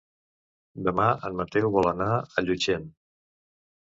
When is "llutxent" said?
2.47-2.93